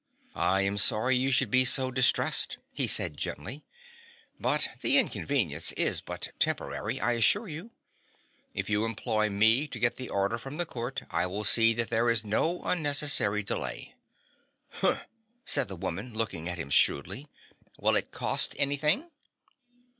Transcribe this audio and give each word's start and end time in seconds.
"I 0.33 0.61
am 0.61 0.79
sorry 0.79 1.15
you 1.15 1.31
should 1.31 1.51
be 1.51 1.63
so 1.63 1.91
distressed," 1.91 2.57
he 2.73 2.87
said 2.87 3.17
gently, 3.17 3.63
"but 4.39 4.67
the 4.81 4.97
inconvenience 4.97 5.73
is 5.73 6.01
but 6.01 6.31
temporary, 6.39 6.99
I 6.99 7.11
assure 7.11 7.47
you. 7.47 7.69
If 8.55 8.67
you 8.67 8.83
employ 8.83 9.29
me 9.29 9.67
to 9.67 9.77
get 9.77 9.97
the 9.97 10.09
order 10.09 10.39
from 10.39 10.57
the 10.57 10.65
court 10.65 11.03
I 11.11 11.27
will 11.27 11.43
see 11.43 11.75
that 11.75 11.91
there 11.91 12.09
is 12.09 12.25
no 12.25 12.63
unnecessary 12.63 13.43
delay." 13.43 13.93
"Humph!" 14.71 15.05
said 15.45 15.67
the 15.67 15.75
woman, 15.75 16.15
looking 16.15 16.49
at 16.49 16.57
him 16.57 16.71
shrewdly. 16.71 17.27
"Will 17.77 17.95
it 17.95 18.09
cost 18.09 18.55
anything?" 18.57 19.11